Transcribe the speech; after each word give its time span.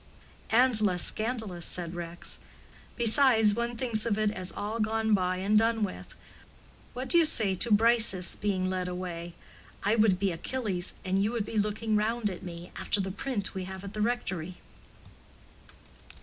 "And 0.49 0.81
less 0.81 1.03
scandalous," 1.05 1.63
said 1.63 1.93
Rex. 1.93 2.39
"Besides, 2.95 3.53
one 3.53 3.75
thinks 3.77 4.03
of 4.03 4.17
it 4.17 4.31
as 4.31 4.51
all 4.51 4.79
gone 4.79 5.13
by 5.13 5.37
and 5.37 5.55
done 5.59 5.83
with. 5.83 6.15
What 6.95 7.07
do 7.09 7.19
you 7.19 7.23
say 7.25 7.53
to 7.57 7.69
Briseis 7.71 8.35
being 8.35 8.67
led 8.67 8.87
away? 8.87 9.35
I 9.83 9.95
would 9.95 10.17
be 10.17 10.31
Achilles, 10.31 10.95
and 11.05 11.21
you 11.23 11.31
would 11.33 11.45
be 11.45 11.59
looking 11.59 11.95
round 11.95 12.31
at 12.31 12.41
me—after 12.41 12.99
the 12.99 13.11
print 13.11 13.53
we 13.53 13.65
have 13.65 13.83
at 13.83 13.93
the 13.93 14.01
rectory." 14.01 14.55